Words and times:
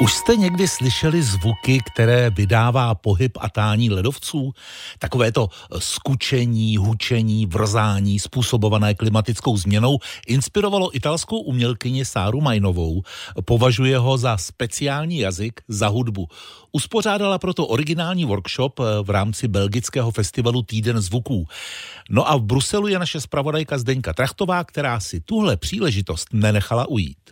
Už 0.00 0.12
jste 0.12 0.36
někdy 0.36 0.68
slyšeli 0.68 1.22
zvuky, 1.22 1.80
které 1.92 2.30
vydává 2.30 2.94
pohyb 2.94 3.38
a 3.40 3.48
tání 3.48 3.90
ledovců? 3.90 4.52
Takové 4.98 5.32
to 5.32 5.48
skučení, 5.78 6.76
hučení, 6.76 7.46
vrzání 7.46 8.18
způsobované 8.18 8.94
klimatickou 8.94 9.56
změnou 9.56 9.98
inspirovalo 10.26 10.96
italskou 10.96 11.38
umělkyni 11.40 12.04
Sáru 12.04 12.40
Majnovou. 12.40 13.02
Považuje 13.44 13.98
ho 13.98 14.18
za 14.18 14.36
speciální 14.36 15.18
jazyk 15.18 15.60
za 15.68 15.88
hudbu. 15.88 16.28
Uspořádala 16.72 17.38
proto 17.38 17.66
originální 17.66 18.24
workshop 18.24 18.80
v 19.02 19.10
rámci 19.10 19.48
belgického 19.48 20.10
festivalu 20.10 20.62
Týden 20.62 21.00
zvuků. 21.00 21.46
No 22.10 22.30
a 22.30 22.36
v 22.36 22.42
Bruselu 22.42 22.88
je 22.88 22.98
naše 22.98 23.20
zpravodajka 23.20 23.78
Zdeňka 23.78 24.12
Trachtová, 24.12 24.64
která 24.64 25.00
si 25.00 25.20
tuhle 25.20 25.56
příležitost 25.56 26.28
nenechala 26.32 26.88
ujít. 26.88 27.29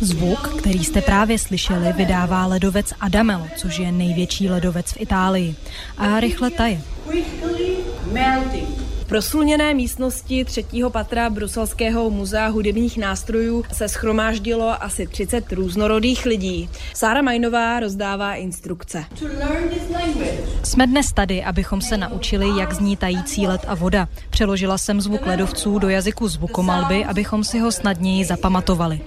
Zvuk, 0.00 0.48
který 0.58 0.84
jste 0.84 1.00
právě 1.00 1.38
slyšeli, 1.38 1.92
vydává 1.92 2.46
ledovec 2.46 2.92
Adamelo, 3.00 3.46
což 3.56 3.78
je 3.78 3.92
největší 3.92 4.48
ledovec 4.48 4.92
v 4.92 5.00
Itálii. 5.00 5.54
A 5.98 6.20
rychle 6.20 6.50
taje 6.50 6.80
proslněné 9.12 9.74
místnosti 9.74 10.44
třetího 10.44 10.90
patra 10.90 11.30
Bruselského 11.30 12.10
muzea 12.10 12.48
hudebních 12.48 12.98
nástrojů 12.98 13.64
se 13.72 13.88
schromáždilo 13.88 14.82
asi 14.82 15.06
30 15.06 15.52
různorodých 15.52 16.26
lidí. 16.26 16.70
Sára 16.94 17.22
Majnová 17.22 17.80
rozdává 17.80 18.34
instrukce. 18.34 19.04
Jsme 20.62 20.86
dnes 20.86 21.12
tady, 21.12 21.44
abychom 21.44 21.80
se 21.80 21.96
naučili, 21.96 22.60
jak 22.60 22.72
zní 22.72 22.96
tající 22.96 23.46
led 23.46 23.60
a 23.68 23.74
voda. 23.74 24.08
Přeložila 24.30 24.78
jsem 24.78 25.00
zvuk 25.00 25.26
ledovců 25.26 25.78
do 25.78 25.88
jazyku 25.88 26.28
zvukomalby, 26.28 27.04
abychom 27.04 27.44
si 27.44 27.58
ho 27.58 27.72
snadněji 27.72 28.24
zapamatovali. 28.24 29.00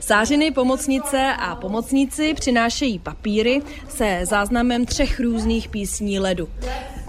Sářiny, 0.00 0.50
pomocnice 0.50 1.32
a 1.38 1.54
pomocníci 1.54 2.34
přinášejí 2.34 2.98
papíry 2.98 3.62
se 3.88 4.20
záznamem 4.22 4.86
třech 4.86 5.20
různých 5.20 5.68
písní 5.68 6.18
ledu. 6.18 6.48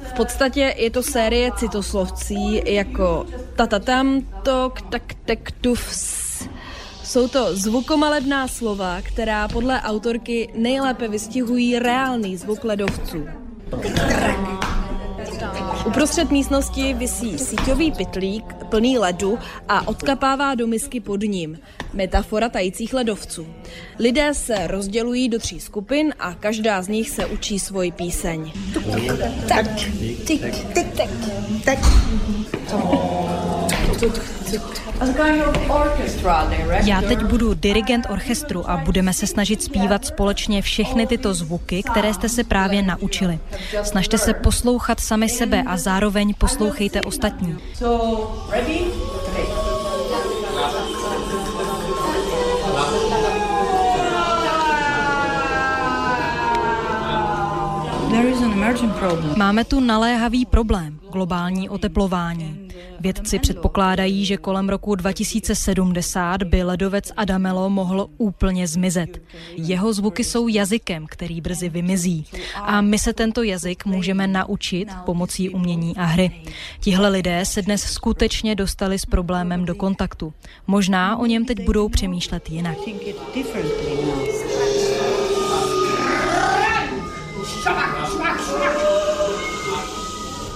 V 0.06 0.14
podstatě 0.14 0.75
je 0.78 0.89
to 0.89 1.03
série 1.03 1.52
citoslovcí 1.52 2.61
jako 2.73 3.25
tatatam, 3.56 4.22
tok, 4.44 4.81
tak, 4.81 5.14
tek, 5.25 5.52
tuf, 5.52 5.94
jsou 7.03 7.28
to 7.28 7.56
zvukomalebná 7.56 8.47
slova, 8.47 9.02
která 9.02 9.47
podle 9.47 9.81
autorky 9.81 10.50
nejlépe 10.56 11.08
vystihují 11.08 11.80
reálný 11.80 12.38
zvuk 12.38 12.64
ledovců. 12.64 13.28
Uprostřed 15.86 16.32
místnosti 16.32 16.94
visí 16.94 17.38
síťový 17.38 17.92
pytlík 17.92 18.54
plný 18.54 18.98
ledu 18.98 19.40
a 19.70 19.88
odkapává 19.88 20.56
do 20.56 20.68
misky 20.68 21.00
pod 21.00 21.22
ním. 21.22 21.60
Metafora 21.94 22.50
tajících 22.50 22.94
ledovců. 22.94 23.48
Lidé 24.00 24.34
se 24.34 24.68
rozdělují 24.68 25.30
do 25.30 25.40
tří 25.40 25.60
skupin 25.60 26.14
a 26.20 26.34
každá 26.34 26.82
z 26.82 26.88
nich 26.88 27.10
se 27.10 27.26
učí 27.26 27.60
svoji 27.60 27.92
píseň. 27.92 28.52
Tak, 29.48 29.66
tik, 30.26 30.42
tik, 30.74 30.88
tak, 30.96 31.10
tak. 31.66 31.80
Já 36.86 37.02
teď 37.02 37.23
budu 37.23 37.53
dirigent 37.53 38.08
orchestru 38.09 38.70
a 38.70 38.78
budeme 38.78 39.14
se 39.14 39.28
snažit 39.28 39.64
zpívat 39.64 40.06
společně 40.06 40.62
všechny 40.62 41.08
tyto 41.08 41.34
zvuky, 41.34 41.84
které 41.84 42.14
jste 42.14 42.30
se 42.30 42.44
právě 42.44 42.81
naučili. 42.81 43.39
Snažte 43.84 44.17
se 44.17 44.34
poslouchat 44.34 45.00
sami 45.00 45.30
sebe 45.30 45.64
a 45.67 45.78
zároveň 45.78 46.34
poslouchejte 46.34 47.02
ostatní. 47.02 47.58
Máme 59.38 59.64
tu 59.64 59.80
naléhavý 59.80 60.46
problém, 60.46 61.00
globální 61.12 61.70
oteplování. 61.70 62.70
Vědci 63.00 63.40
předpokládají, 63.40 64.26
že 64.26 64.38
kolem 64.38 64.70
roku 64.70 64.96
2070 64.96 66.44
by 66.44 66.64
ledovec 66.64 67.12
Adamelo 67.18 67.70
mohl 67.70 68.08
úplně 68.18 68.68
zmizet. 68.68 69.22
Jeho 69.56 69.94
zvuky 69.94 70.24
jsou 70.24 70.48
jazykem, 70.48 71.06
který 71.09 71.42
brzy 71.42 71.70
vymizí. 71.70 72.25
A 72.62 72.81
my 72.81 73.00
se 73.00 73.14
tento 73.14 73.44
jazyk 73.44 73.86
můžeme 73.86 74.28
naučit 74.28 74.90
pomocí 75.06 75.50
umění 75.50 75.96
a 75.98 76.04
hry. 76.04 76.31
Tihle 76.80 77.09
lidé 77.09 77.46
se 77.46 77.62
dnes 77.62 77.81
skutečně 77.84 78.56
dostali 78.56 79.00
s 79.00 79.06
problémem 79.06 79.66
do 79.66 79.75
kontaktu. 79.75 80.34
Možná 80.68 81.18
o 81.18 81.25
něm 81.25 81.46
teď 81.46 81.66
budou 81.66 81.90
přemýšlet 81.90 82.50
jinak. 82.50 82.78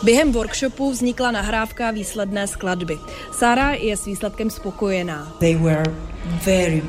Během 0.04 0.32
workshopu 0.32 0.92
vznikla 0.92 1.32
nahrávka 1.32 1.92
výsledné 1.92 2.48
skladby. 2.48 2.98
Sára 3.32 3.72
je 3.72 3.98
s 3.98 4.06
výsledkem 4.06 4.50
spokojená. 4.50 5.36
They 5.40 5.56
were 5.56 5.84
very 6.46 6.84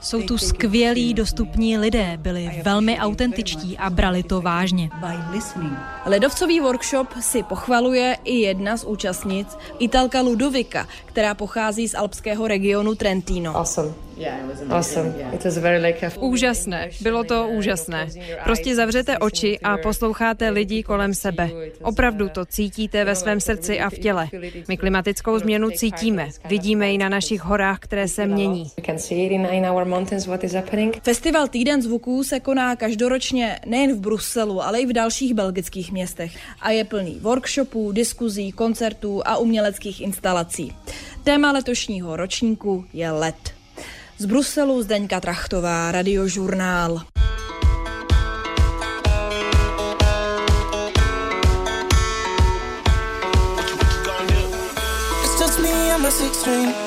jsou 0.00 0.22
tu 0.22 0.38
skvělí, 0.38 1.14
dostupní 1.14 1.78
lidé, 1.78 2.18
byli 2.20 2.50
velmi 2.62 2.98
autentičtí 2.98 3.78
a 3.78 3.90
brali 3.90 4.22
to 4.22 4.40
vážně. 4.40 4.90
Ledovcový 6.06 6.60
workshop 6.60 7.08
si 7.20 7.42
pochvaluje 7.42 8.16
i 8.24 8.34
jedna 8.34 8.76
z 8.76 8.84
účastnic, 8.84 9.48
Italka 9.78 10.20
Ludovika, 10.20 10.88
která 11.04 11.34
pochází 11.34 11.88
z 11.88 11.94
alpského 11.94 12.48
regionu 12.48 12.94
Trentino. 12.94 13.56
Awesome. 13.56 13.94
Awesome. 14.70 15.14
It 15.32 15.44
was 15.44 15.58
very 15.58 15.86
like 15.86 16.06
a... 16.06 16.10
Úžasné, 16.20 16.90
bylo 17.00 17.24
to 17.24 17.48
úžasné. 17.48 18.08
Prostě 18.44 18.74
zavřete 18.74 19.18
oči 19.18 19.58
a 19.58 19.78
posloucháte 19.78 20.50
lidi 20.50 20.82
kolem 20.82 21.14
sebe. 21.14 21.50
Opravdu 21.82 22.28
to 22.28 22.44
cítíte 22.44 23.04
ve 23.04 23.14
svém 23.14 23.40
srdci 23.40 23.80
a 23.80 23.90
v 23.90 23.98
těle. 23.98 24.28
My 24.68 24.76
klimatickou 24.76 25.38
změnu 25.38 25.70
cítíme, 25.70 26.28
vidíme 26.48 26.90
ji 26.90 26.98
na 26.98 27.08
našich 27.08 27.40
horách, 27.40 27.78
které 27.78 28.08
se 28.08 28.26
mění. 28.26 28.70
Festival 31.02 31.48
Týden 31.48 31.82
zvuků 31.82 32.24
se 32.24 32.40
koná 32.40 32.76
každoročně 32.76 33.58
nejen 33.66 33.96
v 33.96 34.00
Bruselu, 34.00 34.62
ale 34.62 34.80
i 34.80 34.86
v 34.86 34.92
dalších 34.92 35.34
belgických 35.34 35.92
městech 35.92 36.32
a 36.60 36.70
je 36.70 36.84
plný 36.84 37.18
workshopů, 37.20 37.92
diskuzí, 37.92 38.52
koncertů 38.52 39.22
a 39.24 39.36
uměleckých 39.36 40.00
instalací. 40.00 40.72
Téma 41.24 41.52
letošního 41.52 42.16
ročníku 42.16 42.84
je 42.92 43.10
LED. 43.10 43.63
Z 44.18 44.24
Bruselu 44.26 44.82
Zdeňka 44.82 45.20
Trachtová, 45.20 45.92
Radiožurnál. 45.92 47.02
Anywhere 56.46 56.83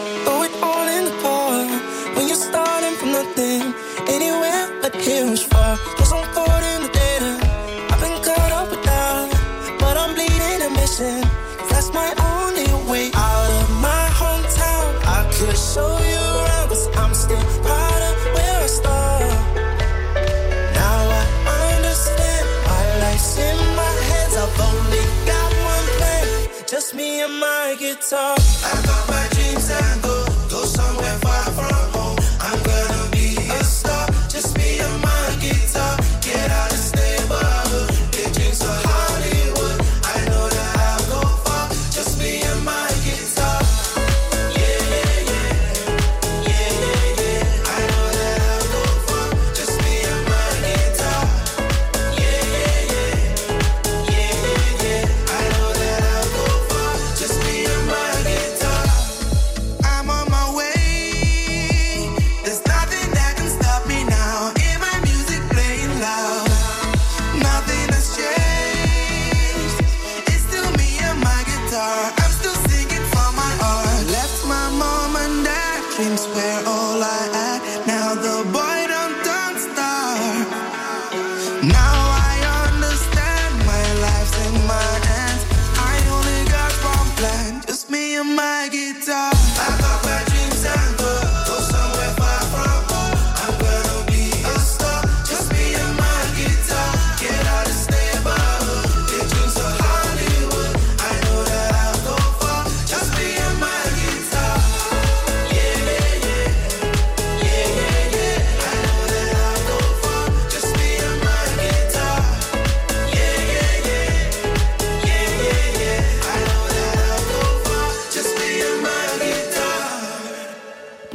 dreams 75.98 76.28
where 76.28 76.62
all 76.68 77.02
I 77.02 77.30
am. 77.34 77.37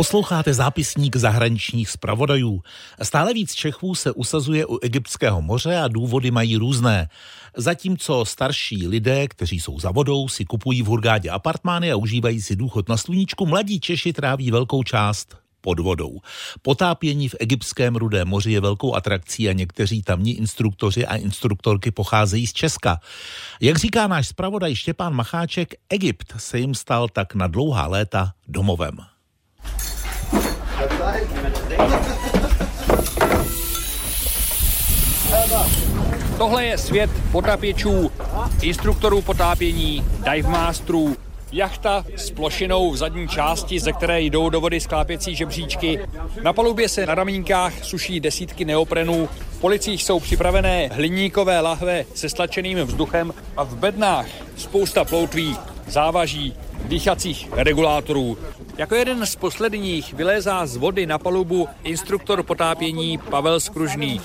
Posloucháte 0.03 0.55
zápisník 0.55 1.17
zahraničních 1.17 1.91
zpravodajů. 1.91 2.63
Stále 3.03 3.35
víc 3.35 3.55
Čechů 3.55 3.95
se 3.95 4.13
usazuje 4.13 4.67
u 4.67 4.79
Egyptského 4.79 5.43
moře 5.43 5.77
a 5.77 5.89
důvody 5.89 6.31
mají 6.31 6.57
různé. 6.57 7.09
Zatímco 7.57 8.25
starší 8.25 8.87
lidé, 8.87 9.29
kteří 9.29 9.61
jsou 9.61 9.81
za 9.81 9.91
vodou, 9.91 10.29
si 10.29 10.45
kupují 10.45 10.83
v 10.83 10.87
Hurgádě 10.87 11.31
apartmány 11.31 11.93
a 11.93 11.97
užívají 11.97 12.43
si 12.43 12.57
důchod 12.57 12.89
na 12.89 12.97
sluníčku, 12.97 13.47
mladí 13.47 13.81
Češi 13.81 14.13
tráví 14.13 14.51
velkou 14.51 14.83
část 14.83 15.37
pod 15.61 15.79
vodou. 15.79 16.19
Potápění 16.63 17.29
v 17.29 17.35
egyptském 17.41 17.97
rudém 17.97 18.29
moři 18.29 18.53
je 18.53 18.61
velkou 18.61 18.95
atrakcí 18.95 19.49
a 19.49 19.53
někteří 19.53 20.03
tamní 20.03 20.39
instruktoři 20.39 21.07
a 21.07 21.17
instruktorky 21.17 21.91
pocházejí 21.91 22.47
z 22.47 22.53
Česka. 22.53 23.01
Jak 23.61 23.77
říká 23.77 24.07
náš 24.07 24.29
zpravodaj 24.29 24.75
Štěpán 24.75 25.15
Macháček, 25.15 25.75
Egypt 25.89 26.35
se 26.37 26.59
jim 26.59 26.75
stal 26.75 27.09
tak 27.09 27.35
na 27.35 27.47
dlouhá 27.47 27.87
léta 27.87 28.33
domovem. 28.49 29.12
Tohle 36.39 36.65
je 36.65 36.79
svět 36.79 37.11
potapěčů, 37.33 38.11
instruktorů 38.63 39.23
potápění, 39.23 40.05
dive 40.33 40.49
masterů, 40.49 41.17
jachta 41.53 42.05
s 42.17 42.31
plošinou 42.31 42.91
v 42.91 42.97
zadní 42.97 43.29
části, 43.29 43.81
ze 43.81 43.93
které 43.93 44.21
jdou 44.21 44.51
do 44.51 44.61
vody 44.61 44.81
sklápěcí 44.81 45.35
žebříčky. 45.35 45.99
Na 46.43 46.53
palubě 46.53 46.89
se 46.89 47.07
na 47.07 47.15
ramínkách 47.15 47.85
suší 47.85 48.21
desítky 48.21 48.65
neoprenů, 48.65 49.29
v 49.53 49.61
policích 49.61 50.05
jsou 50.05 50.21
připravené 50.21 50.89
hliníkové 50.93 51.61
lahve 51.61 52.05
se 52.15 52.29
stlačeným 52.29 52.79
vzduchem 52.79 53.35
a 53.57 53.65
v 53.65 53.77
bednách 53.77 54.27
spousta 54.57 55.05
ploutví, 55.05 55.57
závaží, 55.87 56.55
dýchacích 56.93 57.49
regulátorů. 57.53 58.39
Jako 58.79 58.95
jeden 58.95 59.27
z 59.27 59.37
posledních 59.37 60.13
vylézá 60.15 60.67
z 60.67 60.77
vody 60.77 61.07
na 61.07 61.19
palubu 61.19 61.69
instruktor 61.85 62.43
potápění 62.43 63.19
Pavel 63.19 63.61
Skružný. 63.61 64.21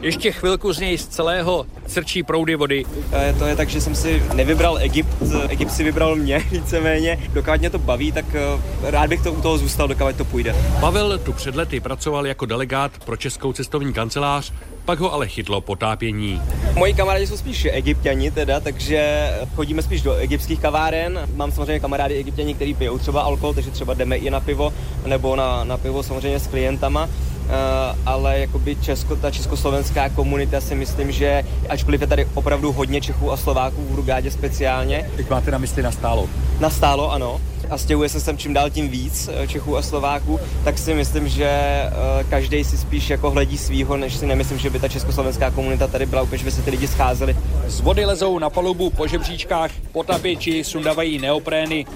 Ještě 0.00 0.32
chvilku 0.32 0.72
z 0.72 0.78
něj 0.78 0.98
z 0.98 1.06
celého 1.06 1.66
srčí 1.86 2.22
proudy 2.22 2.56
vody. 2.56 2.84
E, 3.12 3.32
to 3.32 3.46
je 3.46 3.56
tak, 3.56 3.68
že 3.68 3.80
jsem 3.80 3.94
si 3.94 4.22
nevybral 4.34 4.78
Egypt, 4.78 5.08
Egypt 5.48 5.70
si 5.70 5.84
vybral 5.84 6.16
mě 6.16 6.38
víceméně. 6.50 7.18
Dokud 7.32 7.60
mě 7.60 7.70
to 7.70 7.78
baví, 7.78 8.12
tak 8.12 8.24
e, 8.34 8.40
rád 8.90 9.10
bych 9.10 9.22
to 9.22 9.32
u 9.32 9.40
toho 9.40 9.58
zůstal, 9.58 9.88
dokud 9.88 10.16
to 10.16 10.24
půjde. 10.24 10.56
Pavel 10.80 11.18
tu 11.18 11.32
před 11.32 11.54
lety 11.54 11.80
pracoval 11.80 12.26
jako 12.26 12.46
delegát 12.46 12.92
pro 13.04 13.16
Českou 13.16 13.52
cestovní 13.52 13.92
kancelář, 13.92 14.52
pak 14.84 14.98
ho 14.98 15.12
ale 15.12 15.28
chytlo 15.28 15.60
potápění. 15.60 16.42
Moji 16.74 16.94
kamarádi 16.94 17.26
jsou 17.26 17.36
spíš 17.36 17.68
egyptiani 17.70 18.30
teda, 18.30 18.60
takže 18.60 19.30
chodíme 19.54 19.82
spíš 19.82 20.02
do 20.02 20.14
egyptských 20.14 20.60
kaváren. 20.60 21.28
Mám 21.34 21.52
samozřejmě 21.52 21.80
kamarády 21.80 22.14
egyptiani, 22.14 22.54
kteří 22.54 22.74
pijou 22.74 22.98
třeba 22.98 23.22
alkohol, 23.22 23.54
takže 23.54 23.70
třeba 23.70 23.94
jdeme 23.94 24.16
i 24.16 24.30
na 24.30 24.40
pivo, 24.40 24.72
nebo 25.06 25.36
na, 25.36 25.64
na 25.64 25.76
pivo 25.76 26.02
samozřejmě 26.02 26.40
s 26.40 26.46
klientama. 26.46 27.08
Uh, 27.46 27.98
ale 28.06 28.38
jakoby 28.38 28.76
Česko, 28.76 29.16
ta 29.16 29.30
československá 29.30 30.08
komunita 30.08 30.60
si 30.60 30.74
myslím, 30.74 31.12
že 31.12 31.44
ačkoliv 31.68 32.00
je 32.00 32.06
tady 32.06 32.28
opravdu 32.34 32.72
hodně 32.72 33.00
Čechů 33.00 33.32
a 33.32 33.36
Slováků 33.36 33.86
v 33.90 33.94
Rugádě 33.94 34.30
speciálně. 34.30 35.10
Teď 35.16 35.30
máte 35.30 35.50
na 35.50 35.58
mysli 35.58 35.82
na 35.82 35.92
stálo. 35.92 36.28
Na 36.60 36.70
stálo, 36.70 37.12
ano 37.12 37.40
a 37.70 37.78
stěhuje 37.78 38.08
se 38.08 38.20
sem 38.20 38.38
čím 38.38 38.54
dál 38.54 38.70
tím 38.70 38.88
víc 38.88 39.30
eh, 39.32 39.46
Čechů 39.46 39.76
a 39.76 39.82
Slováků, 39.82 40.40
tak 40.64 40.78
si 40.78 40.94
myslím, 40.94 41.28
že 41.28 41.48
eh, 41.48 41.90
každý 42.30 42.64
si 42.64 42.78
spíš 42.78 43.10
jako 43.10 43.30
hledí 43.30 43.58
svýho, 43.58 43.96
než 43.96 44.16
si 44.16 44.26
nemyslím, 44.26 44.58
že 44.58 44.70
by 44.70 44.80
ta 44.80 44.88
československá 44.88 45.50
komunita 45.50 45.86
tady 45.86 46.06
byla 46.06 46.22
úplně, 46.22 46.38
že 46.38 46.44
by 46.44 46.50
se 46.50 46.62
ty 46.62 46.70
lidi 46.70 46.88
scházeli. 46.88 47.36
Z 47.66 47.80
vody 47.80 48.04
lezou 48.04 48.38
na 48.38 48.50
palubu 48.50 48.90
po 48.90 49.06
žebříčkách, 49.06 49.70
potapiči 49.92 50.64
sundavají 50.64 51.18
neoprény. 51.18 51.86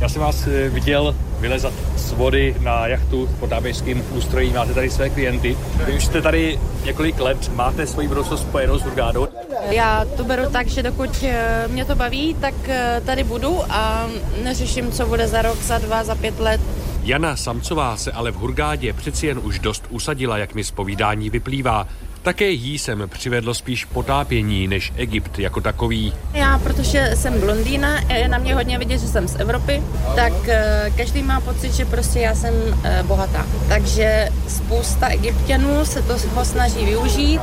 Já 0.00 0.08
jsem 0.08 0.22
vás 0.22 0.46
eh, 0.46 0.68
viděl 0.68 1.16
vylezat 1.40 1.72
z 2.10 2.12
vody 2.12 2.56
na 2.60 2.86
jachtu 2.86 3.26
s 3.26 3.40
potápěčským 3.40 4.04
ústrojí. 4.12 4.52
Máte 4.52 4.74
tady 4.74 4.90
své 4.90 5.10
klienty. 5.10 5.56
Vy 5.86 5.92
už 5.92 6.04
jste 6.04 6.22
tady 6.22 6.58
několik 6.84 7.20
let, 7.20 7.50
máte 7.54 7.86
svoji 7.86 8.08
budoucnost 8.08 8.40
spojenou 8.40 8.78
s 8.78 8.82
Hurgádou. 8.82 9.28
Já 9.70 10.04
to 10.16 10.24
beru 10.24 10.42
tak, 10.52 10.66
že 10.66 10.82
dokud 10.82 11.10
eh, 11.22 11.68
mě 11.68 11.84
to 11.84 11.94
baví, 11.94 12.34
tak 12.40 12.54
eh, 12.68 13.02
tady 13.06 13.24
budu 13.24 13.58
a 13.68 14.06
neřeším, 14.42 14.92
co 14.92 15.06
bude 15.06 15.28
za 15.28 15.42
rok, 15.42 15.62
za 15.62 15.78
dva, 15.78 16.04
za 16.04 16.14
pět 16.14 16.40
let. 16.40 16.60
Jana 17.02 17.36
Samcová 17.36 17.96
se 17.96 18.12
ale 18.12 18.30
v 18.30 18.36
Hurgádě 18.36 18.92
přeci 18.92 19.26
jen 19.26 19.40
už 19.42 19.58
dost 19.58 19.84
usadila, 19.90 20.38
jak 20.38 20.54
mi 20.54 20.64
z 20.64 20.70
povídání 20.70 21.30
vyplývá. 21.30 21.86
Také 22.22 22.50
jí 22.50 22.78
jsem 22.78 23.08
přivedlo 23.08 23.54
spíš 23.54 23.84
potápění 23.84 24.68
než 24.68 24.92
Egypt 24.96 25.38
jako 25.38 25.60
takový. 25.60 26.12
Já, 26.34 26.58
protože 26.58 27.10
jsem 27.14 27.40
blondýna, 27.40 28.00
je 28.12 28.28
na 28.28 28.38
mě 28.38 28.54
hodně 28.54 28.78
vidět, 28.78 28.98
že 28.98 29.08
jsem 29.08 29.28
z 29.28 29.34
Evropy, 29.34 29.82
tak 30.16 30.32
eh, 30.48 30.92
každý 30.96 31.22
má 31.22 31.40
pocit, 31.40 31.72
že 31.72 31.84
prostě 31.84 32.18
já 32.20 32.34
jsem 32.34 32.54
eh, 32.84 33.02
bohatá. 33.02 33.46
Takže 33.68 34.28
spousta 34.48 35.06
egyptianů 35.08 35.84
se 35.84 36.02
toho 36.02 36.44
snaží 36.44 36.84
využít. 36.84 37.40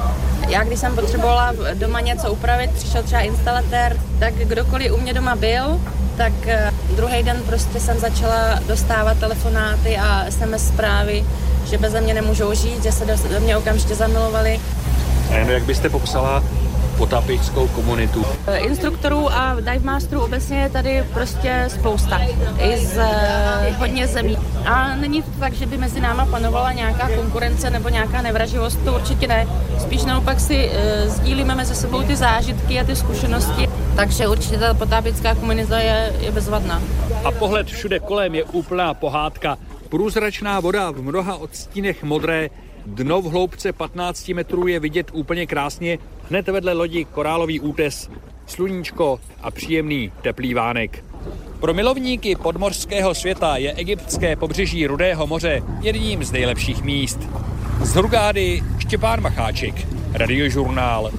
Já, 0.49 0.63
když 0.63 0.79
jsem 0.79 0.95
potřebovala 0.95 1.53
doma 1.73 2.01
něco 2.01 2.31
upravit, 2.31 2.71
přišel 2.71 3.03
třeba 3.03 3.21
instalatér, 3.21 3.99
tak 4.19 4.33
kdokoliv 4.33 4.93
u 4.93 4.97
mě 4.97 5.13
doma 5.13 5.35
byl, 5.35 5.81
tak 6.17 6.33
eh, 6.47 6.71
druhý 6.95 7.23
den 7.23 7.43
prostě 7.45 7.79
jsem 7.79 7.99
začala 7.99 8.59
dostávat 8.67 9.17
telefonáty 9.17 9.97
a 9.97 10.25
SMS 10.29 10.67
zprávy, 10.67 11.25
že 11.69 11.77
bez 11.77 11.93
mě 12.01 12.13
nemůžou 12.13 12.53
žít, 12.53 12.83
že 12.83 12.91
se 12.91 13.05
do 13.05 13.39
mě 13.39 13.57
okamžitě 13.57 13.95
zamilovali. 13.95 14.59
A 15.31 15.33
jen 15.33 15.49
jak 15.49 15.63
byste 15.63 15.89
popsala 15.89 16.43
potápěčskou 16.97 17.67
komunitu? 17.67 18.25
Instruktorů 18.57 19.29
a 19.29 19.55
dive 19.55 19.79
masterů 19.79 20.21
obecně 20.21 20.61
je 20.61 20.69
tady 20.69 21.03
prostě 21.13 21.65
spousta. 21.67 22.21
I 22.59 22.77
z 22.77 22.97
eh, 22.97 23.75
hodně 23.77 24.07
zemí. 24.07 24.37
A 24.65 24.95
není 24.95 25.21
to 25.21 25.29
tak, 25.39 25.53
že 25.53 25.65
by 25.65 25.77
mezi 25.77 26.01
náma 26.01 26.25
panovala 26.25 26.71
nějaká 26.71 27.09
konkurence 27.09 27.69
nebo 27.69 27.89
nějaká 27.89 28.21
nevraživost, 28.21 28.79
to 28.85 28.93
určitě 28.93 29.27
ne. 29.27 29.47
Spíš 29.79 30.05
naopak 30.05 30.39
si 30.39 30.69
uh, 30.69 31.09
sdílíme 31.09 31.55
mezi 31.55 31.75
sebou 31.75 32.01
ty 32.01 32.15
zážitky 32.15 32.79
a 32.79 32.83
ty 32.83 32.95
zkušenosti. 32.95 33.69
Takže 33.95 34.27
určitě 34.27 34.57
ta 34.57 34.73
potápěcká 34.73 35.35
komunita 35.35 35.79
je, 35.79 36.13
je 36.19 36.31
bezvadná. 36.31 36.81
A 37.23 37.31
pohled 37.31 37.67
všude 37.67 37.99
kolem 37.99 38.35
je 38.35 38.43
úplná 38.43 38.93
pohádka. 38.93 39.57
Průzračná 39.89 40.59
voda 40.59 40.91
v 40.91 41.01
mnoha 41.01 41.35
odstínech 41.35 42.03
modré, 42.03 42.49
dno 42.85 43.21
v 43.21 43.25
hloubce 43.25 43.73
15 43.73 44.29
metrů 44.29 44.67
je 44.67 44.79
vidět 44.79 45.11
úplně 45.13 45.47
krásně, 45.47 45.99
hned 46.29 46.47
vedle 46.47 46.73
lodi 46.73 47.05
korálový 47.05 47.59
útes, 47.59 48.09
sluníčko 48.45 49.19
a 49.41 49.51
příjemný 49.51 50.11
teplý 50.21 50.53
vánek. 50.53 51.03
Pro 51.59 51.73
milovníky 51.73 52.35
podmořského 52.35 53.15
světa 53.15 53.57
je 53.57 53.73
egyptské 53.73 54.35
pobřeží 54.35 54.87
Rudého 54.87 55.27
moře 55.27 55.63
jedním 55.81 56.23
z 56.23 56.31
nejlepších 56.31 56.83
míst. 56.83 57.19
Z 57.81 57.95
Hurgády 57.95 58.63
Štěpán 58.79 59.21
Macháček, 59.21 59.87
Radiožurnál. 60.13 61.11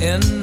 in 0.00 0.39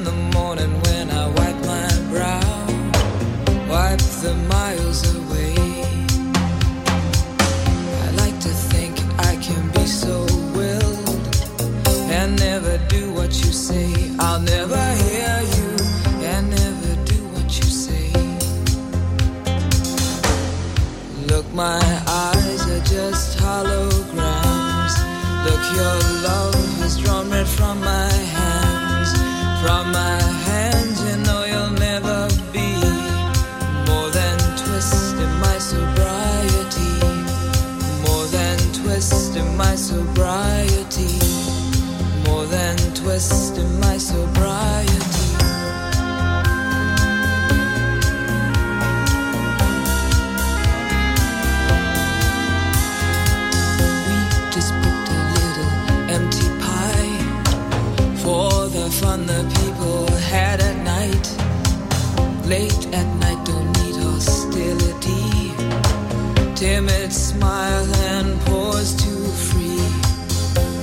smile 67.38 67.94
and 68.10 68.40
pause 68.46 68.94
too 68.94 69.24
free. 69.48 69.82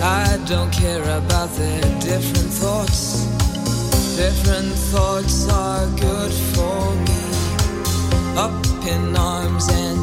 I 0.02 0.40
don't 0.48 0.72
care 0.72 1.04
about 1.22 1.50
their 1.60 1.82
different 2.00 2.52
thoughts. 2.62 3.26
Different 4.16 4.74
thoughts 4.92 5.38
are 5.52 5.86
good 6.08 6.34
for 6.54 6.80
me. 7.08 7.24
Up 8.46 8.66
in 8.94 9.16
arms 9.18 9.68
and 9.70 9.95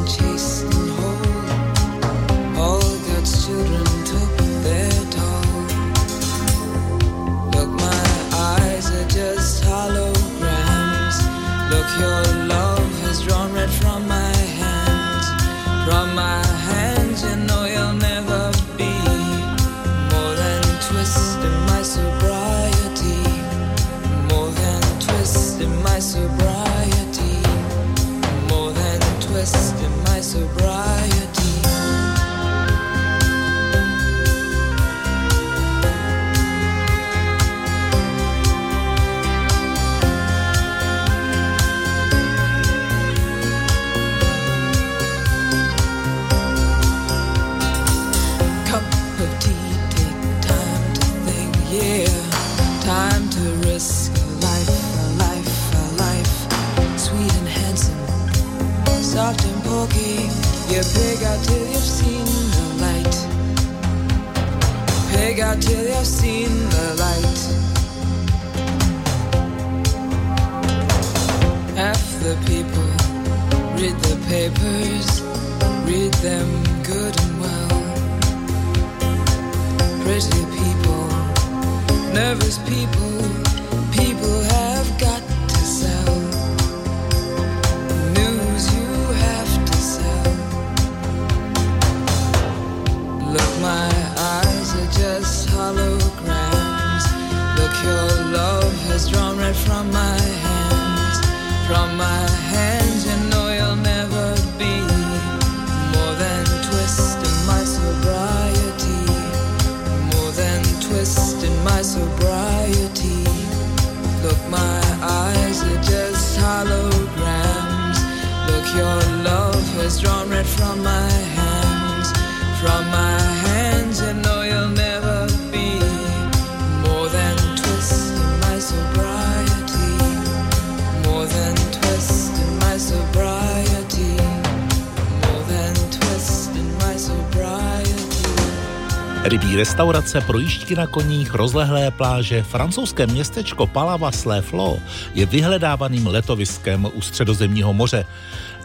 Rybí 139.23 139.55
restaurace, 139.55 140.21
projížďky 140.21 140.75
na 140.75 140.87
koních, 140.87 141.33
rozlehlé 141.33 141.91
pláže, 141.91 142.43
francouzské 142.43 143.07
městečko 143.07 143.67
Palavas 143.67 144.25
les 144.25 144.45
Flots 144.45 144.81
je 145.13 145.25
vyhledávaným 145.25 146.07
letoviskem 146.07 146.87
u 146.93 147.01
středozemního 147.01 147.73
moře. 147.73 148.05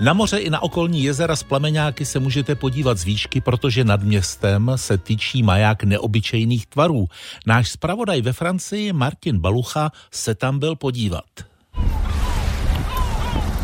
Na 0.00 0.12
moře 0.12 0.38
i 0.38 0.50
na 0.50 0.62
okolní 0.62 1.04
jezera 1.04 1.36
s 1.36 1.42
plameňáky 1.42 2.04
se 2.04 2.18
můžete 2.18 2.54
podívat 2.54 2.98
z 2.98 3.04
výšky, 3.04 3.40
protože 3.40 3.84
nad 3.84 4.02
městem 4.02 4.72
se 4.76 4.98
tyčí 4.98 5.42
maják 5.42 5.84
neobyčejných 5.84 6.66
tvarů. 6.66 7.06
Náš 7.46 7.68
zpravodaj 7.68 8.22
ve 8.22 8.32
Francii 8.32 8.92
Martin 8.92 9.38
Balucha 9.38 9.92
se 10.10 10.34
tam 10.34 10.58
byl 10.58 10.76
podívat. 10.76 11.24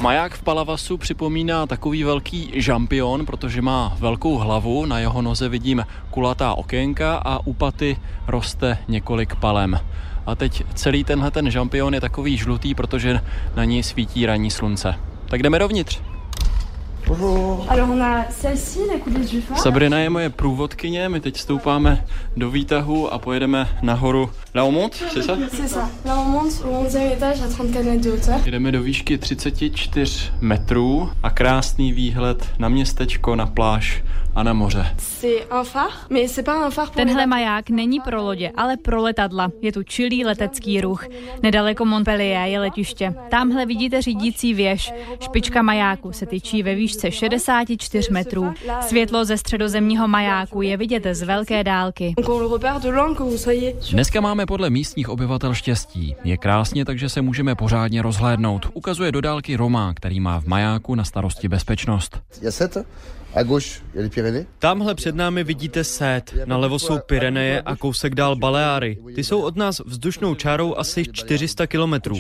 Maják 0.01 0.35
v 0.35 0.43
Palavasu 0.43 0.97
připomíná 0.97 1.67
takový 1.67 2.05
velký 2.05 2.51
žampion, 2.55 3.27
protože 3.27 3.63
má 3.63 3.97
velkou 3.99 4.39
hlavu, 4.39 4.87
na 4.87 4.99
jeho 4.99 5.23
noze 5.23 5.49
vidím 5.49 5.87
kulatá 6.11 6.55
okénka 6.55 7.17
a 7.17 7.47
u 7.47 7.53
paty 7.53 7.97
roste 8.27 8.79
několik 8.89 9.35
palem. 9.35 9.81
A 10.27 10.35
teď 10.35 10.65
celý 10.75 11.05
tenhle 11.05 11.31
ten 11.31 11.51
žampion 11.51 11.95
je 11.95 12.01
takový 12.01 12.37
žlutý, 12.37 12.75
protože 12.75 13.21
na 13.57 13.65
něj 13.65 13.83
svítí 13.83 14.27
ranní 14.27 14.51
slunce. 14.51 14.95
Tak 15.29 15.43
jdeme 15.43 15.59
dovnitř. 15.59 16.14
Alors 17.69 17.91
on 17.91 18.01
a 18.01 18.25
celle-ci, 18.31 18.79
la 18.93 18.99
coulisse 18.99 19.31
du 19.31 19.41
phare. 19.41 19.59
Sabrina 19.59 19.99
je 19.99 20.11
moje 20.11 20.31
průvodkyně, 20.31 21.09
my 21.09 21.21
teď 21.21 21.37
stoupáme 21.37 22.05
do 22.37 22.51
výtahu 22.51 23.13
a 23.13 23.19
pojedeme 23.19 23.69
nahoru. 23.83 24.31
La 24.55 24.63
Haumont, 24.63 24.95
c'est 24.95 25.23
ça? 25.23 25.37
C'est 25.51 25.69
ça. 25.69 25.91
Là 26.05 26.17
on 26.19 26.25
monte 26.25 26.53
au 26.65 26.85
11e 26.85 27.13
étage 27.13 27.41
à 27.43 27.49
34 27.49 27.85
mètres 27.85 28.05
de 28.05 28.11
hauteur. 28.11 28.41
Jdeme 28.45 28.73
do 28.73 28.83
výšky 28.83 29.19
34 29.19 30.33
metrů 30.41 31.11
a 31.23 31.31
krásný 31.31 31.93
výhled 31.93 32.49
na 32.59 32.69
městečko, 32.69 33.37
na 33.37 33.47
pláž 33.47 34.03
a 34.35 34.43
na 34.43 34.53
moře. 34.53 34.95
C'est 34.99 35.47
un 35.51 35.65
phare, 35.65 35.93
mais 36.11 36.33
c'est 36.35 36.45
pas 36.45 36.67
un 36.67 36.71
phare 36.71 36.87
pour 36.87 36.97
Tenhle 36.97 37.27
maják 37.27 37.71
není 37.71 38.01
pro 38.01 38.23
lodě, 38.23 38.51
ale 38.57 38.77
pro 38.77 39.03
letadla. 39.03 39.49
Je 39.63 39.73
tu 39.73 39.83
čilý 39.83 40.25
letecký 40.25 40.81
ruch. 40.81 41.05
Nedaleko 41.43 41.85
Montpellier 41.85 42.49
je 42.49 42.61
letiště. 42.61 43.15
Tamhle 43.31 43.67
vidíte 43.67 44.03
řídící 44.03 44.55
věž. 44.55 44.93
Špička 45.21 45.63
majáku 45.63 46.13
se 46.13 46.27
tyčí 46.27 46.63
ve 46.63 46.75
výšce 46.75 46.94
64 47.11 48.13
metrů. 48.13 48.53
Světlo 48.81 49.25
ze 49.25 49.37
středozemního 49.37 50.09
majáku 50.09 50.63
je 50.63 50.77
vidět 50.77 51.07
z 51.13 51.23
velké 51.23 51.65
dálky. 51.65 52.15
Dneska 53.93 54.21
máme 54.21 54.47
podle 54.47 54.71
místních 54.71 55.09
obyvatel 55.09 55.55
štěstí. 55.55 56.17
Je 56.25 56.37
krásně, 56.37 56.85
takže 56.85 57.09
se 57.09 57.23
můžeme 57.23 57.55
pořádně 57.55 58.03
rozhlédnout. 58.03 58.67
Ukazuje 58.73 59.13
do 59.13 59.21
dálky 59.21 59.57
Roma, 59.57 59.95
který 59.95 60.21
má 60.21 60.41
v 60.41 60.47
majáku 60.47 60.95
na 60.95 61.05
starosti 61.05 61.49
bezpečnost. 61.49 62.19
Tamhle 64.59 64.95
před 64.95 65.15
námi 65.15 65.45
vidíte 65.45 65.85
Sét, 65.85 66.35
nalevo 66.45 66.79
jsou 66.79 66.99
Pyreneje 66.99 67.61
a 67.61 67.77
kousek 67.77 68.15
dál 68.15 68.37
Baleáry. 68.37 68.99
Ty 69.15 69.25
jsou 69.25 69.41
od 69.41 69.57
nás 69.57 69.81
vzdušnou 69.87 70.35
čárou 70.35 70.79
asi 70.79 71.05
400 71.13 71.67
kilometrů. 71.67 72.17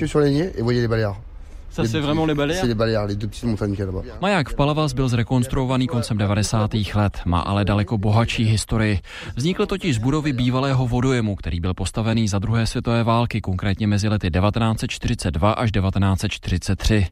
Ça 1.74 1.82
c'est 1.84 2.00
vraiment 2.00 2.26
les 2.26 2.34
Baléares 2.34 2.60
C'est 2.60 2.68
les 2.68 2.74
Baléares, 2.74 3.06
les 3.08 3.16
deux 3.16 3.26
petites 3.26 3.44
montagnes 3.44 3.74
qu'il 3.74 3.80
y 3.80 3.82
a 3.82 3.86
là-bas. 3.86 4.02
Maják 4.20 4.48
v 4.48 4.54
Palavas 4.54 4.92
byl 4.92 5.08
zrekonstruovaný 5.08 5.86
koncem 5.86 6.18
90. 6.18 6.70
let, 6.94 7.20
má 7.24 7.40
ale 7.40 7.64
daleko 7.64 7.98
bohatší 7.98 8.44
historii. 8.44 9.00
Vznikl 9.36 9.66
totiž 9.66 9.94
z 9.94 9.98
budovy 9.98 10.32
bývalého 10.32 10.86
vodojemu, 10.86 11.36
který 11.36 11.60
byl 11.60 11.74
postavený 11.74 12.28
za 12.28 12.38
druhé 12.38 12.66
světové 12.66 13.04
války, 13.04 13.40
konkrétně 13.40 13.86
mezi 13.86 14.08
lety 14.08 14.30
1942 14.30 15.52
až 15.52 15.72
1943. 15.72 17.06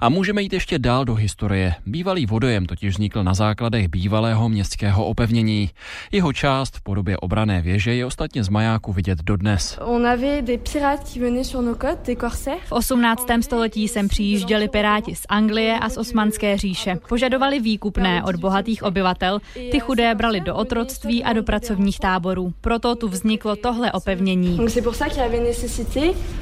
A 0.00 0.08
můžeme 0.08 0.42
jít 0.42 0.52
ještě 0.52 0.78
dál 0.78 1.04
do 1.04 1.14
historie. 1.14 1.74
Bývalý 1.86 2.26
vodojem 2.26 2.66
totiž 2.66 2.94
vznikl 2.94 3.24
na 3.24 3.34
základech 3.34 3.88
bývalého 3.88 4.48
městského 4.48 5.04
opevnění. 5.04 5.70
Jeho 6.12 6.32
část 6.32 6.76
v 6.76 6.82
podobě 6.82 7.16
obrané 7.16 7.62
věže 7.62 7.94
je 7.94 8.06
ostatně 8.06 8.44
z 8.44 8.48
majáku 8.48 8.92
vidět 8.92 9.18
dodnes. 9.22 9.78
On 9.84 10.06
avait 10.06 10.44
des 10.44 10.60
pirates 10.72 11.12
qui 11.12 11.20
venaient 11.20 11.46
sur 11.50 11.62
nos 11.62 11.78
côtes, 11.78 12.06
des 12.06 12.16
corsaires. 12.20 12.62
V 12.68 12.72
18. 12.72 13.26
století 13.40 13.88
sem 14.08 14.14
přijížděli 14.14 14.68
piráti 14.68 15.14
z 15.14 15.26
Anglie 15.28 15.78
a 15.78 15.88
z 15.88 15.96
Osmanské 15.96 16.56
říše. 16.58 16.96
Požadovali 17.08 17.60
výkupné 17.60 18.22
od 18.24 18.36
bohatých 18.36 18.82
obyvatel, 18.82 19.40
ty 19.54 19.80
chudé 19.80 20.14
brali 20.14 20.40
do 20.40 20.54
otroctví 20.54 21.24
a 21.24 21.32
do 21.32 21.42
pracovních 21.42 21.98
táborů. 22.00 22.52
Proto 22.60 22.94
tu 22.94 23.08
vzniklo 23.08 23.56
tohle 23.56 23.92
opevnění. 23.92 24.58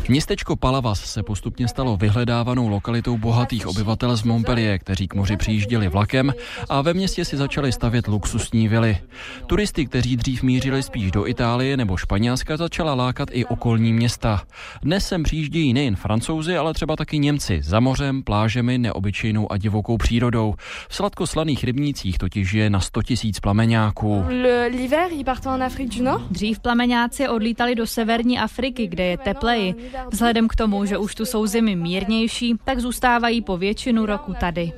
Městečko 0.08 0.56
Palavas 0.56 1.00
se 1.04 1.23
postupně 1.23 1.68
stalo 1.68 1.96
vyhledávanou 1.96 2.68
lokalitou 2.68 3.18
bohatých 3.18 3.66
obyvatel 3.66 4.16
z 4.16 4.23
Montpellier, 4.23 4.78
kteří 4.78 5.08
k 5.08 5.14
moři 5.14 5.37
přijížděli 5.37 5.88
vlakem 5.88 6.32
a 6.68 6.82
ve 6.82 6.94
městě 6.94 7.25
si 7.25 7.37
začali 7.37 7.73
stavět 7.73 8.08
luxusní 8.08 8.68
vily. 8.68 8.99
Turisty, 9.46 9.87
kteří 9.87 10.16
dřív 10.16 10.42
mířili 10.42 10.82
spíš 10.82 11.11
do 11.11 11.26
Itálie 11.26 11.76
nebo 11.76 11.96
Španělska, 11.96 12.56
začala 12.56 12.94
lákat 12.94 13.28
i 13.32 13.44
okolní 13.44 13.92
města. 13.92 14.42
Dnes 14.82 15.08
sem 15.08 15.23
přijíždějí 15.23 15.73
nejen 15.73 15.96
Francouzi, 15.96 16.56
ale 16.56 16.75
třeba 16.75 16.96
taky 16.96 17.18
Němci 17.18 17.55
za 17.62 17.80
mořem, 17.80 18.22
plážemi, 18.22 18.78
neobyčejnou 18.78 19.52
a 19.52 19.56
divokou 19.56 19.96
přírodou. 19.96 20.54
V 20.88 20.94
sladkoslaných 20.94 21.64
rybnících 21.64 22.18
totiž 22.18 22.52
je 22.52 22.70
na 22.70 22.80
100 22.80 23.02
tisíc 23.02 23.40
plameňáků. 23.40 24.25
Dřív 26.30 26.60
plameňáci 26.60 27.28
odlítali 27.28 27.75
do 27.75 27.86
severní 27.86 28.38
Afriky, 28.38 28.86
kde 28.86 29.04
je 29.04 29.18
tepleji. 29.18 29.75
Vzhledem 30.10 30.48
k 30.48 30.56
tomu, 30.56 30.84
že 30.84 30.98
už 30.98 31.14
tu 31.14 31.25
jsou 31.25 31.46
zimy 31.46 31.76
mírnější, 31.76 32.54
tak 32.64 32.78
zůstávají 32.78 33.42
po 33.42 33.56
většinu 33.56 34.06
roku 34.06 34.34
tady. 34.40 34.72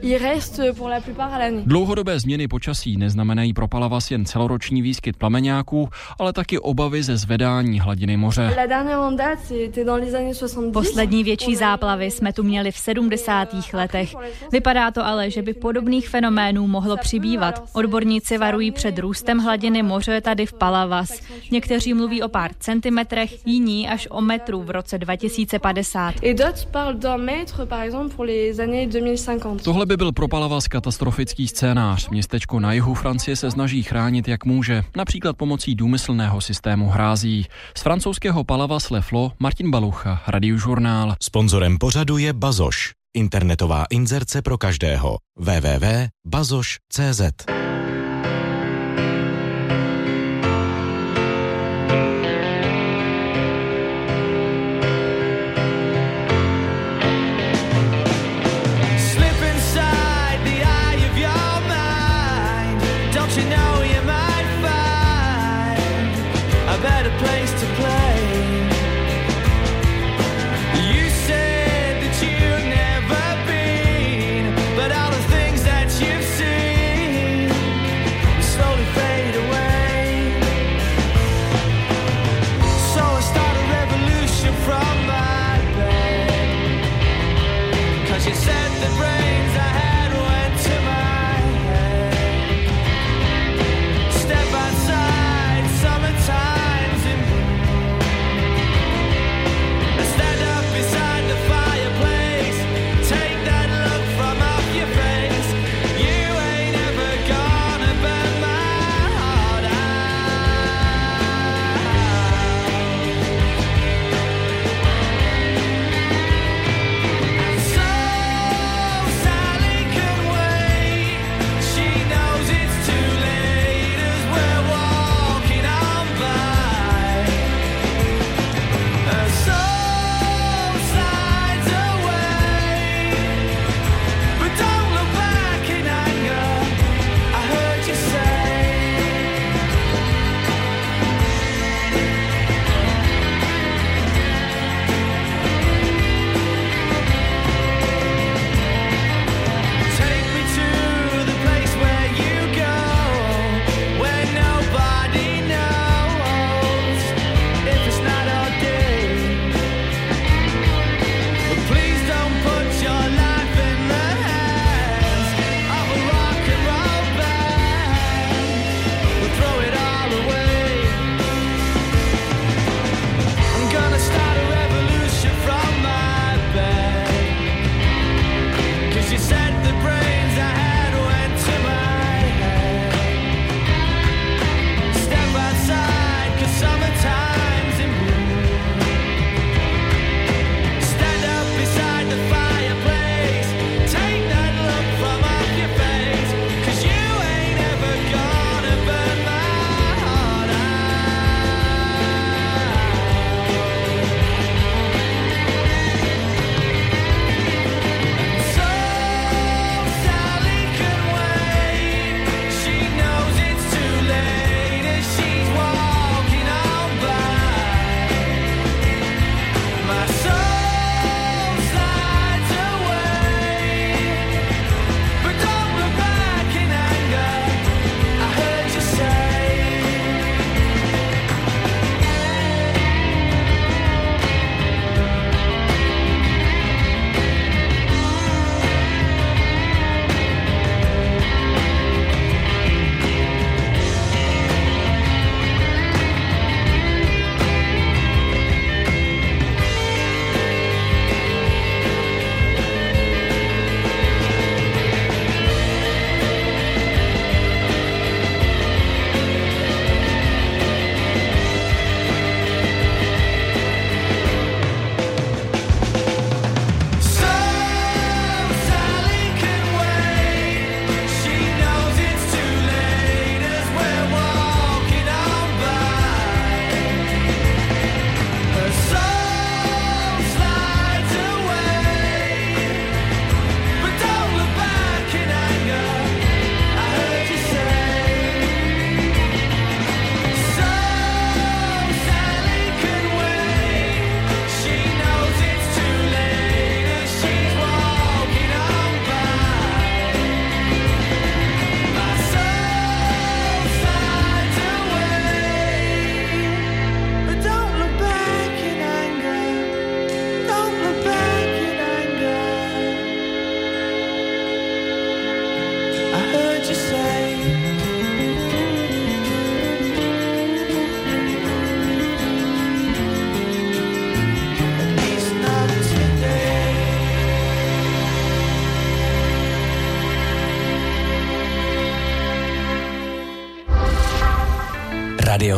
Dlouhodobé 1.64 2.20
změny 2.20 2.48
počasí 2.48 2.96
neznamenají 2.96 3.52
pro 3.52 3.68
Palavas 3.68 4.10
jen 4.10 4.24
celoroční 4.24 4.82
výskyt 4.82 5.16
plameňáků, 5.16 5.88
ale 6.18 6.32
taky 6.32 6.58
obavy 6.58 7.02
ze 7.02 7.16
zvedání 7.16 7.80
hladiny 7.80 8.16
moře. 8.16 8.54
La 8.56 8.66
dernière 8.66 9.08
en 9.08 9.16
date, 9.16 9.40
c'était 9.48 9.84
dans 9.84 10.00
les 10.04 10.14
années 10.14 10.38
70. 10.38 10.72
Poslední 10.72 11.24
větší 11.24 11.56
záplavy 11.56 12.10
jsme 12.10 12.32
tu 12.32 12.42
měli 12.42 12.57
v 12.70 12.78
70. 12.78 13.48
letech. 13.72 14.14
Vypadá 14.52 14.90
to 14.90 15.06
ale, 15.06 15.30
že 15.30 15.42
by 15.42 15.54
podobných 15.54 16.08
fenoménů 16.08 16.66
mohlo 16.66 16.96
přibývat. 16.96 17.62
Odborníci 17.72 18.38
varují 18.38 18.70
před 18.70 18.98
růstem 18.98 19.38
hladiny 19.38 19.82
moře 19.82 20.20
tady 20.20 20.46
v 20.46 20.52
Palavas. 20.52 21.10
Někteří 21.50 21.94
mluví 21.94 22.22
o 22.22 22.28
pár 22.28 22.50
centimetrech, 22.60 23.46
jiní 23.46 23.88
až 23.88 24.08
o 24.10 24.20
metru 24.20 24.62
v 24.62 24.70
roce 24.70 24.98
2050. 24.98 26.14
Et 26.22 26.38
d'autres 26.38 26.64
parlent 26.64 27.00
d'un 27.02 27.24
mètre, 27.24 27.66
par 27.66 27.80
exemple, 27.80 28.16
pour 28.16 28.24
les 28.24 28.60
années 28.60 28.86
2050. 28.86 29.62
Tohle 29.62 29.86
by 29.86 29.96
byl 29.96 30.12
pro 30.12 30.28
Palavas 30.28 30.68
katastrofický 30.68 31.48
scénář. 31.48 32.08
Městečko 32.08 32.60
na 32.60 32.72
jihu 32.72 32.94
Francie 32.94 33.36
se 33.36 33.50
snaží 33.50 33.82
chránit 33.82 34.28
jak 34.28 34.44
může, 34.44 34.84
například 34.96 35.36
pomocí 35.36 35.74
důmyslného 35.74 36.40
systému 36.40 36.88
hrází. 36.88 37.46
Z 37.76 37.82
francouzského 37.82 38.44
Palavas 38.44 38.90
Leflo 38.90 39.32
Martin 39.38 39.70
Balucha, 39.70 40.22
Radiožurnál. 40.26 41.14
Sponzorem 41.22 41.78
pořadu 41.78 42.18
je 42.18 42.32
Bazoš, 42.48 42.96
internetová 43.12 43.84
inzerce 43.92 44.40
pro 44.40 44.56
každého. 44.56 45.20
www.bazoš.cz 45.36 47.20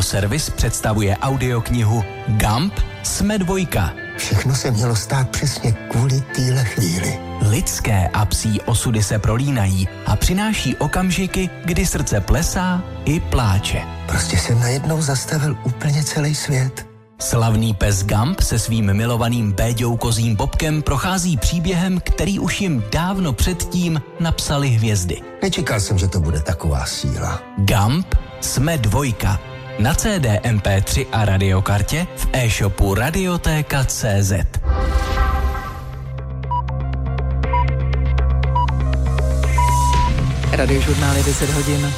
Radioservis 0.00 0.50
představuje 0.50 1.16
audioknihu 1.16 2.04
Gump 2.28 2.80
Jsme 3.02 3.38
dvojka. 3.38 3.92
Všechno 4.16 4.54
se 4.54 4.70
mělo 4.70 4.96
stát 4.96 5.30
přesně 5.30 5.72
kvůli 5.72 6.20
téhle 6.20 6.64
chvíli. 6.64 7.18
Lidské 7.48 8.08
a 8.08 8.24
psí 8.24 8.60
osudy 8.60 9.02
se 9.02 9.18
prolínají 9.18 9.88
a 10.06 10.16
přináší 10.16 10.76
okamžiky, 10.76 11.50
kdy 11.64 11.86
srdce 11.86 12.20
plesá 12.20 12.82
i 13.04 13.20
pláče. 13.20 13.82
Prostě 14.06 14.36
jsem 14.36 14.60
najednou 14.60 15.02
zastavil 15.02 15.56
úplně 15.64 16.04
celý 16.04 16.34
svět. 16.34 16.86
Slavný 17.18 17.74
pes 17.74 18.04
Gump 18.04 18.40
se 18.40 18.58
svým 18.58 18.94
milovaným 18.94 19.52
Béďou 19.52 19.96
kozím 19.96 20.36
Bobkem 20.36 20.82
prochází 20.82 21.36
příběhem, 21.36 22.00
který 22.00 22.38
už 22.38 22.60
jim 22.60 22.84
dávno 22.92 23.32
předtím 23.32 24.02
napsali 24.20 24.68
hvězdy. 24.68 25.20
Nečekal 25.42 25.80
jsem, 25.80 25.98
že 25.98 26.08
to 26.08 26.20
bude 26.20 26.40
taková 26.40 26.86
síla. 26.86 27.42
Gump 27.56 28.14
jsme 28.40 28.78
dvojka. 28.78 29.49
Na 29.80 29.94
CD, 29.94 30.26
MP3 30.42 31.06
a 31.12 31.24
radiokartě 31.24 32.06
v 32.16 32.28
e-shopu 32.32 32.94
Radioteka.cz. 32.94 34.32
Radiožurnály 40.52 41.22
10 41.22 41.50
hodin 41.50 41.92